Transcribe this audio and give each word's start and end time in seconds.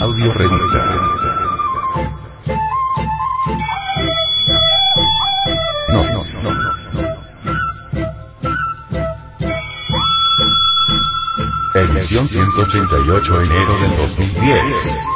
Audio 0.00 0.32
revista. 0.34 0.86
No, 5.88 6.02
no, 6.04 6.22
no, 6.42 6.50
no. 6.52 6.76
Edición 11.74 12.28
188 12.28 13.42
enero 13.42 13.80
del 13.80 13.96
2010. 13.96 15.15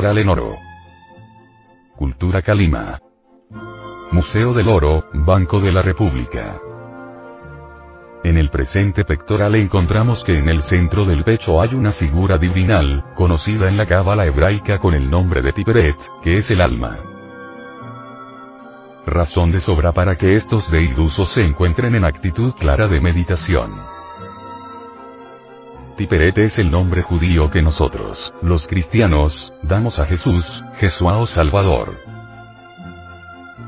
En 0.00 0.28
oro. 0.28 0.56
Cultura 1.96 2.40
Calima. 2.40 3.00
Museo 4.12 4.52
del 4.54 4.68
Oro, 4.68 5.06
Banco 5.12 5.58
de 5.58 5.72
la 5.72 5.82
República. 5.82 6.60
En 8.22 8.38
el 8.38 8.48
presente 8.48 9.04
pectoral 9.04 9.56
encontramos 9.56 10.22
que 10.22 10.38
en 10.38 10.48
el 10.48 10.62
centro 10.62 11.04
del 11.04 11.24
pecho 11.24 11.60
hay 11.60 11.74
una 11.74 11.90
figura 11.90 12.38
divinal, 12.38 13.12
conocida 13.16 13.68
en 13.68 13.76
la 13.76 13.86
cábala 13.86 14.24
hebraica 14.24 14.78
con 14.78 14.94
el 14.94 15.10
nombre 15.10 15.42
de 15.42 15.52
Tiperet, 15.52 15.96
que 16.22 16.36
es 16.36 16.48
el 16.52 16.60
alma. 16.60 16.96
Razón 19.04 19.50
de 19.50 19.58
sobra 19.58 19.90
para 19.90 20.14
que 20.14 20.36
estos 20.36 20.70
deidusos 20.70 21.26
se 21.28 21.40
encuentren 21.40 21.96
en 21.96 22.04
actitud 22.04 22.54
clara 22.54 22.86
de 22.86 23.00
meditación. 23.00 23.97
Tiperet 25.98 26.38
es 26.38 26.60
el 26.60 26.70
nombre 26.70 27.02
judío 27.02 27.50
que 27.50 27.60
nosotros, 27.60 28.32
los 28.40 28.68
cristianos, 28.68 29.52
damos 29.64 29.98
a 29.98 30.06
Jesús, 30.06 30.46
Jesús 30.76 31.02
o 31.02 31.26
Salvador. 31.26 31.96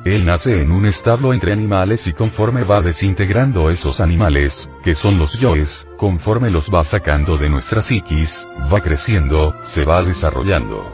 Él 0.04 0.24
nace 0.24 0.52
en 0.52 0.70
un 0.70 0.86
establo 0.86 1.34
entre 1.34 1.52
animales 1.52 2.06
y 2.06 2.12
conforme 2.12 2.62
va 2.62 2.82
desintegrando 2.82 3.68
esos 3.68 4.00
animales, 4.00 4.70
que 4.84 4.94
son 4.94 5.18
los 5.18 5.40
yoes, 5.40 5.88
conforme 5.96 6.52
los 6.52 6.70
va 6.72 6.84
sacando 6.84 7.36
de 7.36 7.50
nuestra 7.50 7.82
psiquis, 7.82 8.46
va 8.72 8.80
creciendo, 8.80 9.56
se 9.62 9.84
va 9.84 10.04
desarrollando. 10.04 10.86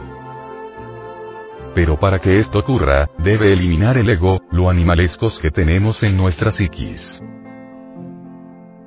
Pero 1.75 1.99
para 1.99 2.17
que 2.17 2.39
esto 2.39 2.57
ocurra, 2.57 3.11
debe 3.19 3.53
eliminar 3.53 3.99
el 3.99 4.09
ego, 4.09 4.41
lo 4.49 4.71
animalescos 4.71 5.39
que 5.39 5.51
tenemos 5.51 6.01
en 6.01 6.17
nuestra 6.17 6.51
psiquis. 6.51 7.21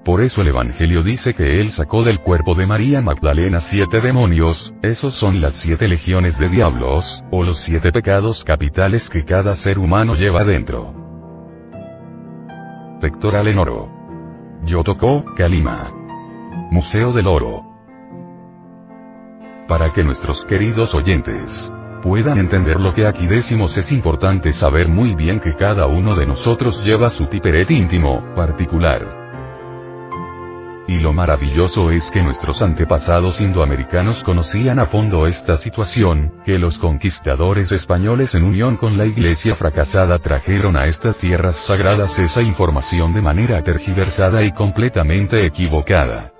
Por 0.04 0.22
eso 0.22 0.40
el 0.40 0.48
Evangelio 0.48 1.02
dice 1.02 1.34
que 1.34 1.60
él 1.60 1.70
sacó 1.70 2.02
del 2.02 2.20
cuerpo 2.20 2.54
de 2.54 2.66
María 2.66 3.02
Magdalena 3.02 3.60
siete 3.60 4.00
demonios, 4.00 4.72
esos 4.80 5.14
son 5.14 5.42
las 5.42 5.54
siete 5.54 5.88
legiones 5.88 6.38
de 6.38 6.48
diablos, 6.48 7.22
o 7.30 7.42
los 7.42 7.58
siete 7.58 7.92
pecados 7.92 8.42
capitales 8.42 9.10
que 9.10 9.24
cada 9.24 9.54
ser 9.54 9.78
humano 9.78 10.14
lleva 10.14 10.42
dentro. 10.42 10.94
Pectoral 12.98 13.48
en 13.48 13.58
oro. 13.58 13.88
Yotoko, 14.64 15.24
Kalima. 15.36 15.92
Museo 16.70 17.12
del 17.12 17.26
Oro. 17.26 17.62
Para 19.68 19.92
que 19.92 20.02
nuestros 20.02 20.46
queridos 20.46 20.94
oyentes 20.94 21.70
puedan 22.02 22.38
entender 22.38 22.80
lo 22.80 22.92
que 22.92 23.06
aquí 23.06 23.26
decimos 23.26 23.76
es 23.76 23.92
importante 23.92 24.52
saber 24.52 24.88
muy 24.88 25.14
bien 25.14 25.40
que 25.40 25.54
cada 25.54 25.86
uno 25.86 26.16
de 26.16 26.26
nosotros 26.26 26.82
lleva 26.82 27.10
su 27.10 27.26
tiperet 27.26 27.70
íntimo, 27.70 28.24
particular. 28.34 29.19
Y 30.90 30.98
lo 30.98 31.12
maravilloso 31.12 31.92
es 31.92 32.10
que 32.10 32.20
nuestros 32.20 32.62
antepasados 32.62 33.40
indoamericanos 33.40 34.24
conocían 34.24 34.80
a 34.80 34.86
fondo 34.86 35.28
esta 35.28 35.56
situación, 35.56 36.34
que 36.44 36.58
los 36.58 36.80
conquistadores 36.80 37.70
españoles 37.70 38.34
en 38.34 38.42
unión 38.42 38.76
con 38.76 38.98
la 38.98 39.06
iglesia 39.06 39.54
fracasada 39.54 40.18
trajeron 40.18 40.76
a 40.76 40.86
estas 40.86 41.16
tierras 41.16 41.54
sagradas 41.54 42.18
esa 42.18 42.42
información 42.42 43.12
de 43.12 43.22
manera 43.22 43.62
tergiversada 43.62 44.44
y 44.44 44.50
completamente 44.50 45.46
equivocada. 45.46 46.32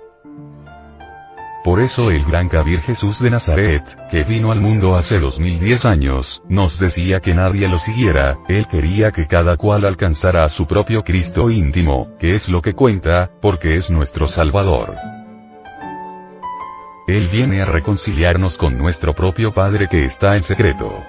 Por 1.63 1.79
eso 1.79 2.09
el 2.09 2.25
gran 2.25 2.49
Kabir 2.49 2.79
Jesús 2.81 3.19
de 3.19 3.29
Nazaret, 3.29 3.83
que 4.09 4.23
vino 4.23 4.51
al 4.51 4.59
mundo 4.59 4.95
hace 4.95 5.19
2010 5.19 5.85
años, 5.85 6.41
nos 6.49 6.79
decía 6.79 7.19
que 7.19 7.35
nadie 7.35 7.67
lo 7.67 7.77
siguiera, 7.77 8.39
él 8.47 8.65
quería 8.65 9.11
que 9.11 9.27
cada 9.27 9.57
cual 9.57 9.85
alcanzara 9.85 10.43
a 10.43 10.49
su 10.49 10.65
propio 10.65 11.03
Cristo 11.03 11.51
íntimo, 11.51 12.17
que 12.17 12.33
es 12.33 12.49
lo 12.49 12.61
que 12.61 12.73
cuenta, 12.73 13.29
porque 13.41 13.75
es 13.75 13.91
nuestro 13.91 14.27
Salvador. 14.27 14.95
Él 17.07 17.27
viene 17.31 17.61
a 17.61 17.65
reconciliarnos 17.65 18.57
con 18.57 18.75
nuestro 18.75 19.13
propio 19.13 19.53
Padre 19.53 19.87
que 19.87 20.03
está 20.03 20.35
en 20.35 20.41
secreto. 20.41 21.03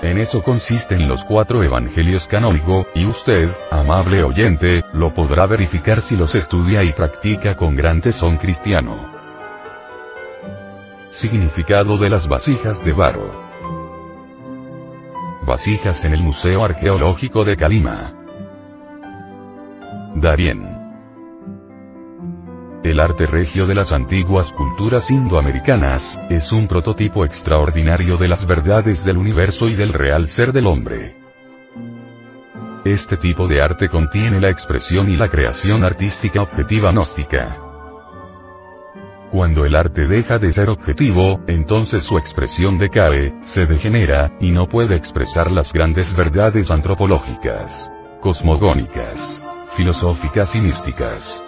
En 0.00 0.18
eso 0.18 0.42
consisten 0.42 1.08
los 1.08 1.24
cuatro 1.24 1.62
evangelios 1.64 2.28
canónicos, 2.28 2.86
y 2.94 3.04
usted, 3.04 3.52
amable 3.70 4.22
oyente, 4.22 4.84
lo 4.92 5.12
podrá 5.12 5.46
verificar 5.46 6.00
si 6.00 6.16
los 6.16 6.36
estudia 6.36 6.84
y 6.84 6.92
practica 6.92 7.56
con 7.56 7.74
gran 7.74 8.00
tesón 8.00 8.36
cristiano. 8.36 8.96
Significado 11.10 11.96
de 11.96 12.10
las 12.10 12.28
vasijas 12.28 12.84
de 12.84 12.92
barro. 12.92 13.48
Vasijas 15.44 16.04
en 16.04 16.12
el 16.12 16.22
Museo 16.22 16.64
Arqueológico 16.64 17.44
de 17.44 17.56
Calima. 17.56 18.14
Darien. 20.14 20.67
El 22.88 23.00
arte 23.00 23.26
regio 23.26 23.66
de 23.66 23.74
las 23.74 23.92
antiguas 23.92 24.50
culturas 24.50 25.10
indoamericanas, 25.10 26.18
es 26.30 26.52
un 26.52 26.66
prototipo 26.66 27.22
extraordinario 27.22 28.16
de 28.16 28.28
las 28.28 28.46
verdades 28.46 29.04
del 29.04 29.18
universo 29.18 29.68
y 29.68 29.76
del 29.76 29.92
real 29.92 30.26
ser 30.26 30.54
del 30.54 30.66
hombre. 30.66 31.14
Este 32.86 33.18
tipo 33.18 33.46
de 33.46 33.60
arte 33.60 33.90
contiene 33.90 34.40
la 34.40 34.48
expresión 34.48 35.10
y 35.10 35.18
la 35.18 35.28
creación 35.28 35.84
artística 35.84 36.40
objetiva 36.40 36.90
gnóstica. 36.90 37.60
Cuando 39.30 39.66
el 39.66 39.76
arte 39.76 40.06
deja 40.06 40.38
de 40.38 40.50
ser 40.50 40.70
objetivo, 40.70 41.42
entonces 41.46 42.04
su 42.04 42.16
expresión 42.16 42.78
decae, 42.78 43.34
se 43.42 43.66
degenera, 43.66 44.32
y 44.40 44.50
no 44.50 44.66
puede 44.66 44.96
expresar 44.96 45.50
las 45.50 45.74
grandes 45.74 46.16
verdades 46.16 46.70
antropológicas, 46.70 47.92
cosmogónicas, 48.22 49.42
filosóficas 49.76 50.56
y 50.56 50.62
místicas. 50.62 51.47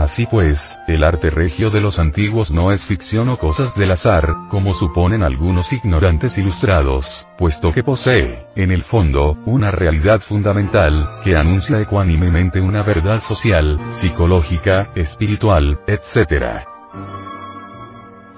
Así 0.00 0.24
pues, 0.24 0.72
el 0.88 1.04
arte 1.04 1.28
regio 1.28 1.68
de 1.68 1.82
los 1.82 1.98
antiguos 1.98 2.50
no 2.50 2.72
es 2.72 2.86
ficción 2.86 3.28
o 3.28 3.36
cosas 3.36 3.74
del 3.74 3.90
azar, 3.90 4.34
como 4.48 4.72
suponen 4.72 5.22
algunos 5.22 5.74
ignorantes 5.74 6.38
ilustrados, 6.38 7.06
puesto 7.36 7.70
que 7.70 7.84
posee, 7.84 8.46
en 8.56 8.70
el 8.70 8.82
fondo, 8.82 9.36
una 9.44 9.70
realidad 9.70 10.20
fundamental, 10.20 11.06
que 11.22 11.36
anuncia 11.36 11.78
ecuánimemente 11.82 12.62
una 12.62 12.82
verdad 12.82 13.20
social, 13.20 13.78
psicológica, 13.90 14.88
espiritual, 14.94 15.80
etc. 15.86 16.64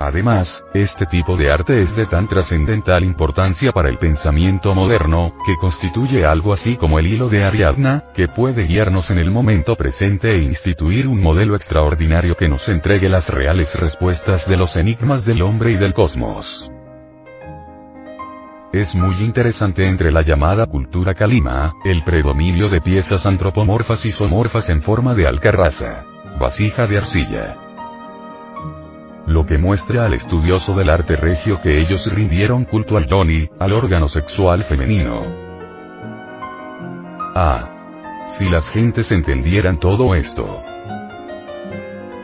Además, 0.02 0.64
este 0.74 1.06
tipo 1.06 1.36
de 1.36 1.52
arte 1.52 1.80
es 1.80 1.94
de 1.94 2.06
tan 2.06 2.26
trascendental 2.26 3.04
importancia 3.04 3.70
para 3.70 3.88
el 3.88 3.98
pensamiento 3.98 4.74
moderno, 4.74 5.32
que 5.46 5.54
constituye 5.54 6.26
algo 6.26 6.52
así 6.52 6.74
como 6.74 6.98
el 6.98 7.06
hilo 7.06 7.28
de 7.28 7.44
Ariadna, 7.44 8.06
que 8.12 8.26
puede 8.26 8.64
guiarnos 8.66 9.12
en 9.12 9.18
el 9.18 9.30
momento 9.30 9.76
presente 9.76 10.32
e 10.32 10.38
instituir 10.38 11.06
un 11.06 11.22
modelo 11.22 11.54
extraordinario 11.54 12.34
que 12.34 12.48
nos 12.48 12.66
entregue 12.66 13.08
las 13.08 13.28
reales 13.28 13.76
respuestas 13.76 14.48
de 14.48 14.56
los 14.56 14.74
enigmas 14.74 15.24
del 15.24 15.40
hombre 15.40 15.70
y 15.70 15.76
del 15.76 15.94
cosmos. 15.94 16.68
Es 18.72 18.96
muy 18.96 19.22
interesante 19.22 19.86
entre 19.86 20.10
la 20.10 20.22
llamada 20.22 20.66
cultura 20.66 21.14
calima, 21.14 21.74
el 21.84 22.02
predominio 22.02 22.68
de 22.68 22.80
piezas 22.80 23.24
antropomorfas 23.24 24.04
y 24.04 24.10
somorfas 24.10 24.68
en 24.68 24.82
forma 24.82 25.14
de 25.14 25.28
alcarraza. 25.28 26.06
Vasija 26.40 26.88
de 26.88 26.98
arcilla 26.98 27.56
lo 29.26 29.46
que 29.46 29.58
muestra 29.58 30.04
al 30.06 30.14
estudioso 30.14 30.74
del 30.74 30.90
arte 30.90 31.16
regio 31.16 31.60
que 31.60 31.78
ellos 31.80 32.12
rindieron 32.12 32.64
culto 32.64 32.96
al 32.96 33.06
Johnny, 33.08 33.48
al 33.58 33.72
órgano 33.72 34.08
sexual 34.08 34.64
femenino. 34.64 35.22
Ah. 37.34 37.68
Si 38.26 38.48
las 38.48 38.68
gentes 38.68 39.10
entendieran 39.10 39.78
todo 39.78 40.14
esto. 40.14 40.62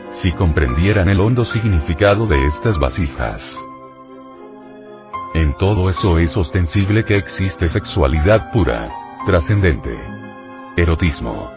Si 0.09 0.31
comprendieran 0.31 1.09
el 1.09 1.19
hondo 1.19 1.45
significado 1.45 2.25
de 2.25 2.45
estas 2.45 2.79
vasijas. 2.79 3.51
En 5.33 5.55
todo 5.57 5.89
eso 5.89 6.17
es 6.17 6.35
ostensible 6.35 7.03
que 7.03 7.15
existe 7.15 7.67
sexualidad 7.67 8.51
pura, 8.51 8.89
trascendente. 9.25 9.95
Erotismo. 10.75 11.51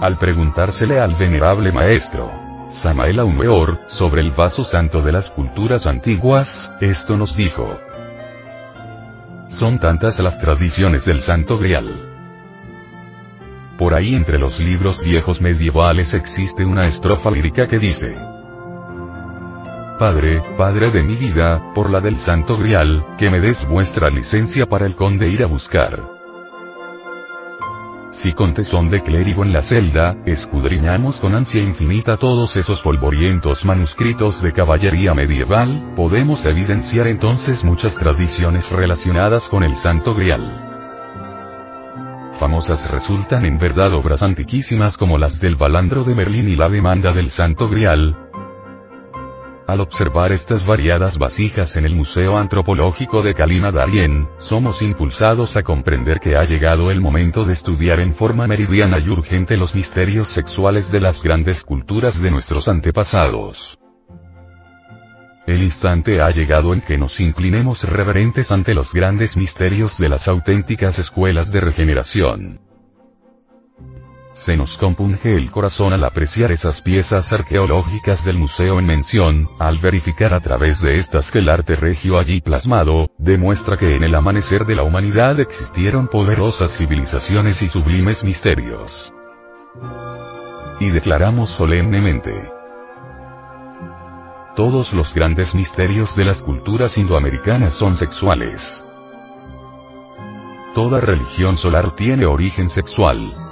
Al 0.00 0.16
preguntársele 0.18 1.00
al 1.00 1.14
venerable 1.14 1.72
maestro, 1.72 2.45
Samael 2.76 3.20
Aumeor, 3.20 3.78
sobre 3.88 4.20
el 4.20 4.32
vaso 4.32 4.62
santo 4.62 5.00
de 5.00 5.10
las 5.10 5.30
culturas 5.30 5.86
antiguas, 5.86 6.70
esto 6.82 7.16
nos 7.16 7.34
dijo. 7.34 7.78
Son 9.48 9.78
tantas 9.78 10.18
las 10.18 10.38
tradiciones 10.38 11.06
del 11.06 11.20
Santo 11.20 11.58
Grial. 11.58 11.88
Por 13.78 13.94
ahí 13.94 14.14
entre 14.14 14.38
los 14.38 14.60
libros 14.60 15.02
viejos 15.02 15.40
medievales 15.40 16.12
existe 16.12 16.66
una 16.66 16.86
estrofa 16.86 17.30
lírica 17.30 17.66
que 17.66 17.78
dice, 17.78 18.14
Padre, 19.98 20.42
Padre 20.58 20.90
de 20.90 21.02
mi 21.02 21.16
vida, 21.16 21.72
por 21.74 21.88
la 21.88 22.02
del 22.02 22.18
Santo 22.18 22.58
Grial, 22.58 23.06
que 23.16 23.30
me 23.30 23.40
des 23.40 23.66
vuestra 23.66 24.10
licencia 24.10 24.66
para 24.66 24.84
el 24.84 24.94
conde 24.94 25.28
ir 25.28 25.42
a 25.42 25.46
buscar. 25.46 26.15
Si 28.16 28.32
con 28.32 28.54
tesón 28.54 28.88
de 28.88 29.02
clérigo 29.02 29.44
en 29.44 29.52
la 29.52 29.60
celda, 29.60 30.16
escudriñamos 30.24 31.20
con 31.20 31.34
ansia 31.34 31.62
infinita 31.62 32.16
todos 32.16 32.56
esos 32.56 32.80
polvorientos 32.80 33.66
manuscritos 33.66 34.40
de 34.40 34.52
caballería 34.52 35.12
medieval, 35.12 35.92
podemos 35.94 36.46
evidenciar 36.46 37.08
entonces 37.08 37.62
muchas 37.62 37.94
tradiciones 37.94 38.70
relacionadas 38.70 39.46
con 39.46 39.64
el 39.64 39.76
Santo 39.76 40.14
Grial. 40.14 40.62
Famosas 42.40 42.90
resultan 42.90 43.44
en 43.44 43.58
verdad 43.58 43.92
obras 43.92 44.22
antiquísimas 44.22 44.96
como 44.96 45.18
las 45.18 45.38
del 45.38 45.56
Balandro 45.56 46.02
de 46.02 46.14
Merlín 46.14 46.48
y 46.48 46.56
la 46.56 46.70
demanda 46.70 47.12
del 47.12 47.28
Santo 47.28 47.68
Grial, 47.68 48.25
al 49.66 49.80
observar 49.80 50.32
estas 50.32 50.64
variadas 50.64 51.18
vasijas 51.18 51.76
en 51.76 51.84
el 51.86 51.94
Museo 51.94 52.36
Antropológico 52.36 53.22
de 53.22 53.34
Kalima 53.34 53.72
Darien, 53.72 54.28
somos 54.38 54.80
impulsados 54.80 55.56
a 55.56 55.62
comprender 55.62 56.20
que 56.20 56.36
ha 56.36 56.44
llegado 56.44 56.90
el 56.90 57.00
momento 57.00 57.44
de 57.44 57.52
estudiar 57.52 58.00
en 58.00 58.14
forma 58.14 58.46
meridiana 58.46 58.98
y 58.98 59.08
urgente 59.08 59.56
los 59.56 59.74
misterios 59.74 60.28
sexuales 60.28 60.90
de 60.90 61.00
las 61.00 61.20
grandes 61.22 61.64
culturas 61.64 62.20
de 62.20 62.30
nuestros 62.30 62.68
antepasados. 62.68 63.78
El 65.46 65.62
instante 65.62 66.20
ha 66.20 66.30
llegado 66.30 66.74
en 66.74 66.80
que 66.80 66.98
nos 66.98 67.20
inclinemos 67.20 67.82
reverentes 67.84 68.50
ante 68.50 68.74
los 68.74 68.92
grandes 68.92 69.36
misterios 69.36 69.96
de 69.96 70.08
las 70.08 70.26
auténticas 70.26 70.98
escuelas 70.98 71.52
de 71.52 71.60
regeneración. 71.60 72.65
Se 74.36 74.54
nos 74.54 74.76
compunge 74.76 75.34
el 75.34 75.50
corazón 75.50 75.94
al 75.94 76.04
apreciar 76.04 76.52
esas 76.52 76.82
piezas 76.82 77.32
arqueológicas 77.32 78.22
del 78.22 78.38
museo 78.38 78.78
en 78.78 78.84
mención, 78.84 79.48
al 79.58 79.78
verificar 79.78 80.34
a 80.34 80.40
través 80.40 80.82
de 80.82 80.98
estas 80.98 81.30
que 81.30 81.38
el 81.38 81.48
arte 81.48 81.74
regio 81.74 82.18
allí 82.18 82.42
plasmado, 82.42 83.08
demuestra 83.16 83.78
que 83.78 83.96
en 83.96 84.04
el 84.04 84.14
amanecer 84.14 84.66
de 84.66 84.76
la 84.76 84.82
humanidad 84.82 85.40
existieron 85.40 86.08
poderosas 86.08 86.76
civilizaciones 86.76 87.62
y 87.62 87.66
sublimes 87.66 88.22
misterios. 88.24 89.10
Y 90.80 90.90
declaramos 90.90 91.48
solemnemente, 91.48 92.52
todos 94.54 94.92
los 94.92 95.14
grandes 95.14 95.54
misterios 95.54 96.14
de 96.14 96.26
las 96.26 96.42
culturas 96.42 96.98
indoamericanas 96.98 97.72
son 97.72 97.96
sexuales. 97.96 98.68
Toda 100.74 101.00
religión 101.00 101.56
solar 101.56 101.92
tiene 101.96 102.26
origen 102.26 102.68
sexual. 102.68 103.45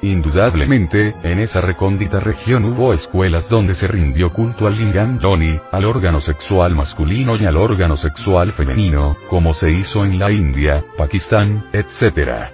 Indudablemente, 0.00 1.12
en 1.24 1.40
esa 1.40 1.60
recóndita 1.60 2.20
región 2.20 2.64
hubo 2.64 2.92
escuelas 2.92 3.48
donde 3.48 3.74
se 3.74 3.88
rindió 3.88 4.32
culto 4.32 4.68
al 4.68 4.78
lingam 4.78 5.18
yoni, 5.18 5.58
al 5.72 5.84
órgano 5.84 6.20
sexual 6.20 6.76
masculino 6.76 7.36
y 7.36 7.46
al 7.46 7.56
órgano 7.56 7.96
sexual 7.96 8.52
femenino, 8.52 9.16
como 9.28 9.52
se 9.52 9.72
hizo 9.72 10.04
en 10.04 10.20
la 10.20 10.30
India, 10.30 10.84
Pakistán, 10.96 11.68
etc. 11.72 12.52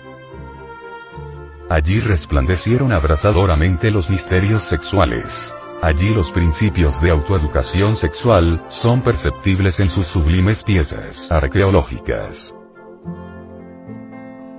Allí 1.68 2.00
resplandecieron 2.00 2.92
abrasadoramente 2.92 3.90
los 3.90 4.08
misterios 4.08 4.62
sexuales. 4.62 5.36
Allí 5.82 6.14
los 6.14 6.30
principios 6.30 6.98
de 7.02 7.10
autoeducación 7.10 7.96
sexual, 7.96 8.64
son 8.70 9.02
perceptibles 9.02 9.80
en 9.80 9.90
sus 9.90 10.06
sublimes 10.06 10.64
piezas 10.64 11.26
arqueológicas. 11.28 12.54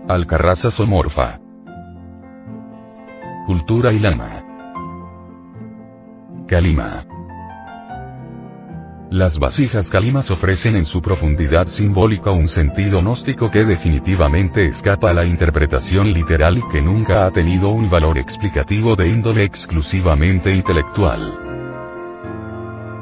Alcarraza 0.08 0.70
somorfa. 0.70 1.40
Cultura 3.46 3.94
y 3.94 4.00
Lama. 4.00 4.44
Kalima. 6.48 7.06
Las 9.12 9.38
vasijas 9.38 9.92
Kalimas 9.92 10.32
ofrecen 10.32 10.76
en 10.76 10.84
su 10.84 11.00
profundidad 11.00 11.68
simbólica 11.68 12.32
un 12.32 12.48
sentido 12.48 13.02
gnóstico 13.02 13.52
que 13.52 13.64
definitivamente 13.64 14.66
escapa 14.66 15.12
a 15.12 15.14
la 15.14 15.26
interpretación 15.26 16.12
literal 16.12 16.58
y 16.58 16.64
que 16.72 16.82
nunca 16.82 17.28
ha 17.28 17.32
tenido 17.32 17.70
un 17.70 17.88
valor 17.88 18.18
explicativo 18.18 18.96
de 18.96 19.10
índole 19.10 19.44
exclusivamente 19.44 20.50
intelectual. 20.50 21.55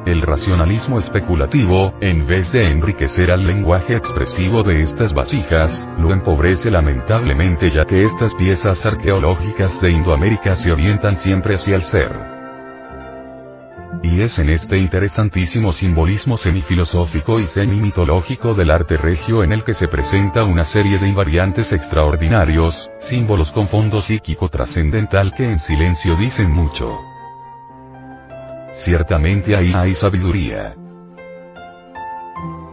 El 0.06 0.22
racionalismo 0.22 1.00
especulativo, 1.00 1.94
en 2.02 2.26
vez 2.28 2.52
de 2.52 2.70
enriquecer 2.70 3.32
al 3.32 3.48
lenguaje 3.48 3.96
expresivo 3.96 4.62
de 4.62 4.82
estas 4.82 5.14
vasijas, 5.14 5.88
lo 5.98 6.12
empobrece 6.12 6.70
lamentablemente 6.70 7.72
ya 7.72 7.86
que 7.86 8.02
estas 8.02 8.36
piezas 8.36 8.86
arqueológicas 8.86 9.80
de 9.80 9.94
Indoamérica 9.94 10.58
se 10.58 10.74
orientan 10.74 11.16
siempre 11.16 11.56
hacia 11.56 11.78
el 11.78 11.84
ser. 11.84 12.12
Y 14.02 14.20
es 14.20 14.38
en 14.40 14.50
este 14.50 14.78
interesantísimo 14.78 15.72
simbolismo 15.72 16.38
semifilosófico 16.38 17.40
y 17.40 17.46
semi-mitológico 17.46 18.54
del 18.56 18.72
arte 18.72 18.98
regio 18.98 19.42
en 19.42 19.54
el 19.54 19.64
que 19.64 19.74
se 19.74 19.88
presenta 19.88 20.44
una 20.44 20.66
serie 20.66 21.00
de 21.00 21.08
invariantes 21.08 21.72
extraordinarios, 21.72 22.90
símbolos 23.00 23.54
con 23.54 23.70
fondo 23.70 24.02
psíquico 24.02 24.50
trascendental 24.50 25.32
que 25.34 25.46
en 25.46 25.60
silencio 25.60 26.18
dicen 26.18 26.52
mucho. 26.52 27.13
Ciertamente 28.74 29.56
ahí 29.56 29.72
hay 29.74 29.94
sabiduría. 29.94 30.76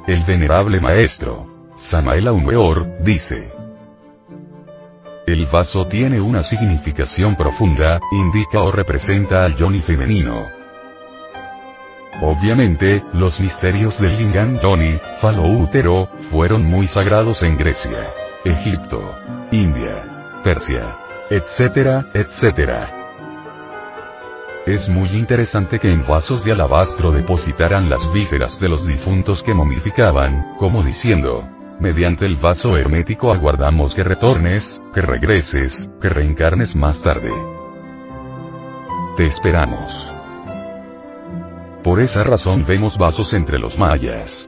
El 0.06 0.24
venerable 0.24 0.80
maestro, 0.80 1.46
Samael 1.76 2.26
Aumeor, 2.26 3.02
dice. 3.02 3.52
El 5.26 5.44
vaso 5.46 5.86
tiene 5.86 6.18
una 6.18 6.42
significación 6.42 7.36
profunda, 7.36 8.00
indica 8.12 8.60
o 8.60 8.72
representa 8.72 9.44
al 9.44 9.56
Johnny 9.58 9.80
femenino. 9.80 10.46
Obviamente, 12.22 13.02
los 13.12 13.38
misterios 13.38 14.00
del 14.00 14.16
Lingam 14.16 14.58
Johnny, 14.60 14.98
falo 15.20 15.42
útero, 15.42 16.08
fueron 16.30 16.64
muy 16.64 16.86
sagrados 16.86 17.42
en 17.42 17.58
Grecia, 17.58 18.08
Egipto, 18.42 19.14
India, 19.52 20.40
Persia, 20.42 20.96
etcétera, 21.28 22.06
etcétera. 22.14 22.99
Es 24.66 24.90
muy 24.90 25.08
interesante 25.08 25.78
que 25.78 25.90
en 25.90 26.06
vasos 26.06 26.44
de 26.44 26.52
alabastro 26.52 27.12
depositaran 27.12 27.88
las 27.88 28.12
vísceras 28.12 28.60
de 28.60 28.68
los 28.68 28.86
difuntos 28.86 29.42
que 29.42 29.54
momificaban, 29.54 30.54
como 30.58 30.82
diciendo, 30.82 31.48
mediante 31.80 32.26
el 32.26 32.36
vaso 32.36 32.76
hermético 32.76 33.32
aguardamos 33.32 33.94
que 33.94 34.04
retornes, 34.04 34.82
que 34.92 35.00
regreses, 35.00 35.88
que 36.00 36.10
reencarnes 36.10 36.76
más 36.76 37.00
tarde. 37.00 37.32
Te 39.16 39.24
esperamos. 39.24 39.98
Por 41.82 42.00
esa 42.00 42.22
razón 42.22 42.66
vemos 42.66 42.98
vasos 42.98 43.32
entre 43.32 43.58
los 43.58 43.78
mayas. 43.78 44.46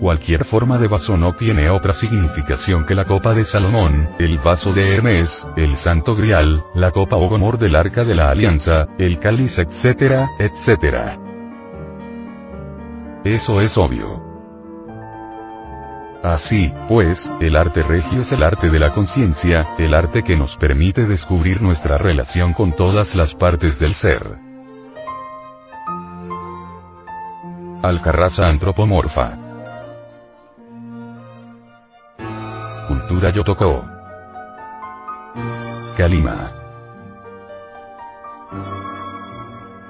Cualquier 0.00 0.44
forma 0.44 0.78
de 0.78 0.86
vaso 0.86 1.16
no 1.16 1.32
tiene 1.32 1.70
otra 1.70 1.92
significación 1.92 2.84
que 2.84 2.94
la 2.94 3.04
copa 3.04 3.34
de 3.34 3.42
Salomón, 3.42 4.10
el 4.20 4.38
vaso 4.38 4.72
de 4.72 4.94
Hermes, 4.94 5.48
el 5.56 5.76
Santo 5.76 6.14
Grial, 6.14 6.62
la 6.74 6.92
copa 6.92 7.16
o 7.16 7.28
gomor 7.28 7.58
del 7.58 7.74
Arca 7.74 8.04
de 8.04 8.14
la 8.14 8.30
Alianza, 8.30 8.86
el 8.96 9.18
cáliz 9.18 9.58
etc., 9.58 10.28
etc. 10.38 11.18
Eso 13.24 13.60
es 13.60 13.76
obvio. 13.76 14.22
Así, 16.22 16.72
pues, 16.88 17.32
el 17.40 17.56
arte 17.56 17.82
regio 17.82 18.22
es 18.22 18.30
el 18.30 18.42
arte 18.44 18.70
de 18.70 18.78
la 18.78 18.92
conciencia, 18.92 19.68
el 19.78 19.94
arte 19.94 20.22
que 20.22 20.36
nos 20.36 20.56
permite 20.56 21.06
descubrir 21.06 21.60
nuestra 21.60 21.98
relación 21.98 22.54
con 22.54 22.72
todas 22.72 23.14
las 23.16 23.34
partes 23.34 23.78
del 23.78 23.94
ser. 23.94 24.38
Alcarraza 27.82 28.46
antropomorfa. 28.46 29.47
Cultura 33.08 33.30
Yotoko. 33.30 33.86
Kalima. 35.96 36.52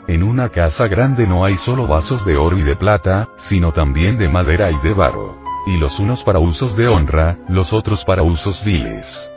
En 0.06 0.22
una 0.22 0.48
casa 0.50 0.86
grande 0.86 1.26
no 1.26 1.44
hay 1.44 1.56
solo 1.56 1.88
vasos 1.88 2.24
de 2.24 2.36
oro 2.36 2.56
y 2.56 2.62
de 2.62 2.76
plata, 2.76 3.28
sino 3.34 3.72
también 3.72 4.16
de 4.16 4.28
madera 4.28 4.70
y 4.70 4.78
de 4.86 4.94
barro. 4.94 5.36
Y 5.66 5.78
los 5.78 5.98
unos 5.98 6.22
para 6.22 6.38
usos 6.38 6.76
de 6.76 6.86
honra, 6.86 7.36
los 7.48 7.72
otros 7.72 8.04
para 8.04 8.22
usos 8.22 8.64
viles. 8.64 9.28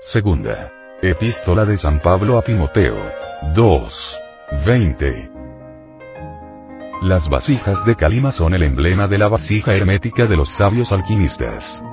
Segunda. 0.00 0.72
Epístola 1.00 1.64
de 1.64 1.76
San 1.76 2.00
Pablo 2.00 2.36
a 2.36 2.42
Timoteo. 2.42 2.96
2. 3.54 4.18
20. 4.66 5.45
Las 7.02 7.28
vasijas 7.28 7.84
de 7.84 7.94
Kalima 7.94 8.32
son 8.32 8.54
el 8.54 8.62
emblema 8.62 9.06
de 9.06 9.18
la 9.18 9.28
vasija 9.28 9.74
hermética 9.74 10.24
de 10.24 10.34
los 10.34 10.48
sabios 10.48 10.92
alquimistas. 10.92 11.84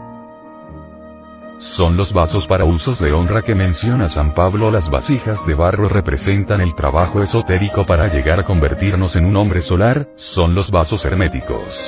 Son 1.57 1.97
los 1.97 2.13
vasos 2.13 2.47
para 2.47 2.63
usos 2.63 2.99
de 2.99 3.11
honra 3.11 3.41
que 3.41 3.53
menciona 3.53 4.07
San 4.07 4.33
Pablo. 4.33 4.71
Las 4.71 4.89
vasijas 4.89 5.45
de 5.45 5.55
barro 5.55 5.89
representan 5.89 6.61
el 6.61 6.73
trabajo 6.73 7.21
esotérico 7.21 7.85
para 7.85 8.07
llegar 8.07 8.39
a 8.39 8.45
convertirnos 8.45 9.17
en 9.17 9.25
un 9.25 9.35
hombre 9.35 9.61
solar, 9.61 10.07
son 10.15 10.55
los 10.55 10.71
vasos 10.71 11.05
herméticos. 11.05 11.83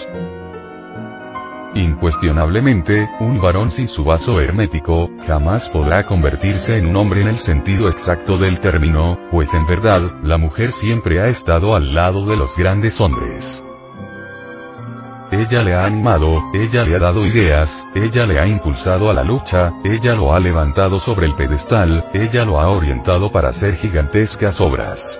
Incuestionablemente, 1.76 3.10
un 3.20 3.42
varón 3.42 3.70
sin 3.70 3.90
su 3.90 4.06
vaso 4.06 4.40
hermético, 4.40 5.10
jamás 5.28 5.70
podrá 5.70 6.06
convertirse 6.06 6.78
en 6.78 6.88
un 6.88 6.96
hombre 6.96 7.20
en 7.20 7.28
el 7.28 7.38
sentido 7.38 7.90
exacto 7.90 8.38
del 8.38 8.60
término, 8.60 9.20
pues 9.30 9.54
en 9.54 9.66
verdad, 9.66 10.02
la 10.24 10.38
mujer 10.38 10.72
siempre 10.72 11.20
ha 11.20 11.28
estado 11.28 11.76
al 11.76 11.94
lado 11.94 12.26
de 12.28 12.38
los 12.38 12.56
grandes 12.56 13.02
hombres. 13.02 13.62
Ella 15.32 15.64
le 15.64 15.74
ha 15.74 15.84
animado, 15.84 16.42
ella 16.54 16.84
le 16.84 16.96
ha 16.96 17.00
dado 17.00 17.26
ideas, 17.26 17.76
ella 17.94 18.24
le 18.26 18.40
ha 18.40 18.48
impulsado 18.48 19.10
a 19.10 19.14
la 19.14 19.26
lucha, 19.26 19.74
ella 19.84 20.14
lo 20.14 20.34
ha 20.34 20.40
levantado 20.40 20.98
sobre 20.98 21.26
el 21.26 21.36
pedestal, 21.36 22.06
ella 22.14 22.46
lo 22.46 22.58
ha 22.58 22.70
orientado 22.70 23.30
para 23.30 23.50
hacer 23.50 23.76
gigantescas 23.76 24.62
obras. 24.62 25.20